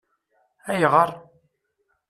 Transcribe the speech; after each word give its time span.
Ayɣeṛ? 0.71 1.09